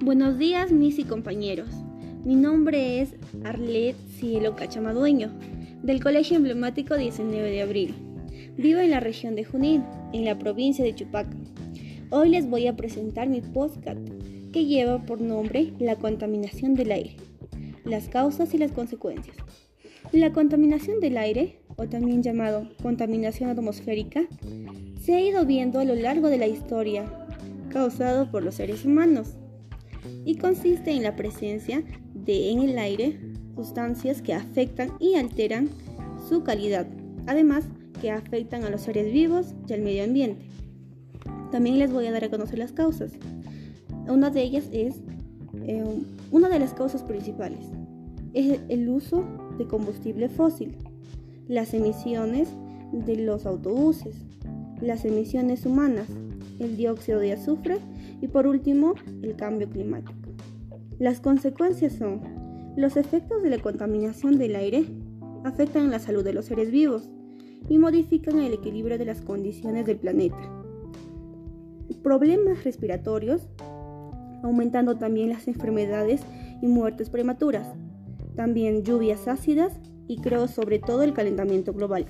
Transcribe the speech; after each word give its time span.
Buenos 0.00 0.38
días, 0.38 0.72
mis 0.72 0.98
y 0.98 1.04
compañeros. 1.04 1.68
Mi 2.24 2.34
nombre 2.34 3.00
es 3.00 3.14
Arlet 3.44 3.96
Cielo 4.18 4.56
Cachamadueño, 4.56 5.30
del 5.82 6.02
Colegio 6.02 6.36
Emblemático 6.36 6.96
19 6.96 7.50
de 7.50 7.62
Abril. 7.62 7.94
Vivo 8.58 8.80
en 8.80 8.90
la 8.90 9.00
región 9.00 9.36
de 9.36 9.44
Junín, 9.44 9.84
en 10.12 10.24
la 10.24 10.36
provincia 10.36 10.84
de 10.84 10.94
Chupaca. 10.94 11.36
Hoy 12.10 12.28
les 12.28 12.50
voy 12.50 12.66
a 12.66 12.76
presentar 12.76 13.28
mi 13.28 13.40
podcast, 13.40 14.00
que 14.52 14.66
lleva 14.66 15.06
por 15.06 15.20
nombre 15.20 15.72
La 15.78 15.96
contaminación 15.96 16.74
del 16.74 16.90
aire, 16.90 17.16
las 17.84 18.08
causas 18.08 18.52
y 18.52 18.58
las 18.58 18.72
consecuencias. 18.72 19.36
La 20.12 20.32
contaminación 20.32 20.98
del 21.00 21.16
aire, 21.16 21.60
o 21.76 21.86
también 21.86 22.22
llamado 22.22 22.68
contaminación 22.82 23.48
atmosférica, 23.48 24.26
se 25.00 25.14
ha 25.14 25.20
ido 25.20 25.46
viendo 25.46 25.78
a 25.78 25.84
lo 25.84 25.94
largo 25.94 26.28
de 26.28 26.38
la 26.38 26.48
historia, 26.48 27.04
causado 27.70 28.30
por 28.30 28.42
los 28.42 28.56
seres 28.56 28.84
humanos 28.84 29.36
y 30.24 30.36
consiste 30.36 30.92
en 30.92 31.02
la 31.02 31.16
presencia 31.16 31.82
de 32.14 32.50
en 32.50 32.60
el 32.60 32.78
aire 32.78 33.18
sustancias 33.54 34.22
que 34.22 34.34
afectan 34.34 34.92
y 34.98 35.14
alteran 35.14 35.68
su 36.28 36.42
calidad, 36.42 36.86
además 37.26 37.64
que 38.00 38.10
afectan 38.10 38.64
a 38.64 38.70
los 38.70 38.82
seres 38.82 39.12
vivos 39.12 39.54
y 39.68 39.72
al 39.72 39.82
medio 39.82 40.04
ambiente. 40.04 40.46
También 41.50 41.78
les 41.78 41.92
voy 41.92 42.06
a 42.06 42.12
dar 42.12 42.24
a 42.24 42.30
conocer 42.30 42.58
las 42.58 42.72
causas. 42.72 43.12
Una 44.08 44.30
de 44.30 44.42
ellas 44.42 44.68
es 44.72 44.96
eh, 45.66 45.84
una 46.30 46.48
de 46.48 46.58
las 46.58 46.74
causas 46.74 47.02
principales 47.02 47.70
es 48.34 48.60
el 48.68 48.88
uso 48.88 49.24
de 49.56 49.66
combustible 49.66 50.28
fósil, 50.28 50.76
las 51.48 51.72
emisiones 51.72 52.48
de 52.92 53.16
los 53.16 53.46
autobuses, 53.46 54.16
las 54.80 55.04
emisiones 55.04 55.64
humanas, 55.64 56.08
el 56.64 56.76
dióxido 56.76 57.20
de 57.20 57.32
azufre 57.32 57.78
y 58.20 58.28
por 58.28 58.46
último 58.46 58.94
el 59.22 59.36
cambio 59.36 59.68
climático. 59.68 60.30
Las 60.98 61.20
consecuencias 61.20 61.94
son 61.94 62.20
los 62.76 62.96
efectos 62.96 63.42
de 63.42 63.50
la 63.50 63.58
contaminación 63.58 64.38
del 64.38 64.56
aire 64.56 64.84
afectan 65.44 65.90
la 65.90 65.98
salud 65.98 66.24
de 66.24 66.32
los 66.32 66.46
seres 66.46 66.70
vivos 66.70 67.08
y 67.68 67.78
modifican 67.78 68.40
el 68.40 68.54
equilibrio 68.54 68.98
de 68.98 69.04
las 69.04 69.20
condiciones 69.20 69.86
del 69.86 69.98
planeta. 69.98 70.38
Problemas 72.02 72.64
respiratorios, 72.64 73.48
aumentando 74.42 74.96
también 74.96 75.30
las 75.30 75.48
enfermedades 75.48 76.22
y 76.60 76.66
muertes 76.66 77.10
prematuras. 77.10 77.68
También 78.36 78.82
lluvias 78.82 79.28
ácidas 79.28 79.78
y 80.08 80.18
creo 80.18 80.48
sobre 80.48 80.78
todo 80.78 81.02
el 81.02 81.14
calentamiento 81.14 81.72
global. 81.72 82.06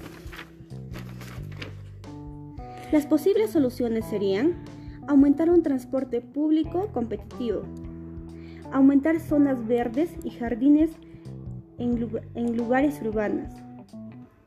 Las 2.95 3.07
posibles 3.07 3.51
soluciones 3.51 4.05
serían 4.05 4.55
aumentar 5.09 5.51
un 5.51 5.65
transporte 5.65 6.21
público 6.21 6.91
competitivo, 6.93 7.63
aumentar 8.71 9.19
zonas 9.19 9.67
verdes 9.67 10.11
y 10.23 10.31
jardines 10.31 10.93
en, 11.77 12.57
lugares 12.57 13.03
urbanos, 13.03 13.53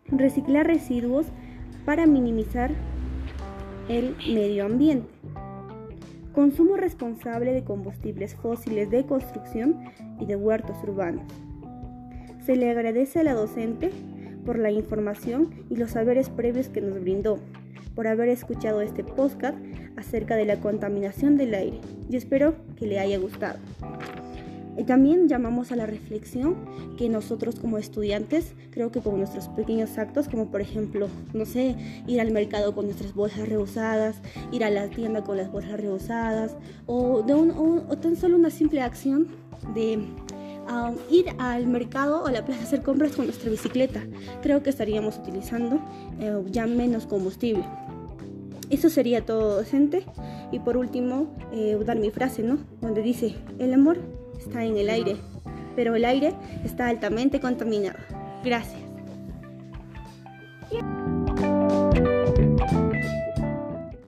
reciclar 0.05 0.65
residuos 0.65 1.25
para 1.83 2.05
minimizar 2.05 2.71
el 3.89 4.15
medio 4.33 4.63
ambiente, 4.63 5.09
consumo 6.33 6.77
responsable 6.77 7.51
de 7.51 7.65
combustibles 7.65 8.33
fósiles 8.35 8.89
de 8.89 9.05
construcción 9.05 9.77
y 10.21 10.25
de 10.25 10.37
huertos 10.37 10.77
urbanos. 10.83 11.25
Se 12.45 12.55
le 12.55 12.69
agradece 12.69 13.19
a 13.19 13.23
la 13.23 13.33
docente 13.33 13.91
por 14.45 14.57
la 14.57 14.71
información 14.71 15.49
y 15.69 15.75
los 15.75 15.91
saberes 15.91 16.29
previos 16.29 16.69
que 16.69 16.79
nos 16.79 17.01
brindó 17.01 17.39
por 17.97 18.07
haber 18.07 18.29
escuchado 18.29 18.81
este 18.81 19.03
podcast 19.03 19.57
acerca 19.97 20.35
de 20.35 20.45
la 20.45 20.57
contaminación 20.57 21.35
del 21.35 21.55
aire 21.55 21.81
y 22.07 22.15
espero 22.15 22.53
que 22.75 22.85
le 22.85 22.99
haya 22.99 23.17
gustado. 23.17 23.57
También 24.85 25.27
llamamos 25.27 25.71
a 25.71 25.75
la 25.75 25.87
reflexión 25.87 26.55
que 26.95 27.09
nosotros 27.09 27.59
como 27.59 27.79
estudiantes, 27.79 28.53
creo 28.69 28.91
que 28.91 29.01
con 29.01 29.17
nuestros 29.17 29.47
pequeños 29.49 29.97
actos, 29.97 30.29
como 30.29 30.51
por 30.51 30.61
ejemplo, 30.61 31.07
no 31.33 31.45
sé, 31.45 31.75
ir 32.05 32.21
al 32.21 32.29
mercado 32.29 32.75
con 32.75 32.85
nuestras 32.85 33.15
bolsas 33.15 33.49
reusadas, 33.49 34.21
ir 34.51 34.63
a 34.63 34.69
la 34.69 34.87
tienda 34.89 35.23
con 35.23 35.37
las 35.37 35.51
bolsas 35.51 35.81
reusadas, 35.81 36.55
o, 36.85 37.23
de 37.23 37.33
un, 37.33 37.49
o, 37.49 37.97
tan 37.97 38.15
solo 38.15 38.37
una 38.37 38.51
simple 38.51 38.81
acción 38.81 39.29
de 39.73 39.97
um, 39.97 40.95
ir 41.09 41.25
al 41.39 41.65
mercado 41.65 42.23
o 42.23 42.27
a 42.27 42.31
la 42.31 42.45
plaza 42.45 42.61
a 42.61 42.63
hacer 42.65 42.83
compras 42.83 43.13
con 43.13 43.25
nuestra 43.25 43.49
bicicleta. 43.49 44.03
Creo 44.43 44.61
que 44.61 44.69
estaríamos 44.69 45.17
utilizando 45.17 45.81
eh, 46.19 46.43
ya 46.51 46.67
menos 46.67 47.07
combustible. 47.07 47.63
Eso 48.69 48.89
sería 48.89 49.25
todo 49.25 49.57
docente. 49.57 50.03
Y 50.51 50.59
por 50.59 50.77
último, 50.77 51.27
eh, 51.53 51.77
dar 51.85 51.97
mi 51.97 52.11
frase, 52.11 52.43
¿no? 52.43 52.57
Donde 52.81 53.01
dice, 53.01 53.35
el 53.59 53.73
amor 53.73 53.99
está 54.37 54.63
en 54.63 54.77
el 54.77 54.89
aire, 54.89 55.15
pero 55.75 55.95
el 55.95 56.05
aire 56.05 56.33
está 56.63 56.87
altamente 56.87 57.39
contaminado. 57.39 57.97
Gracias. 58.43 58.81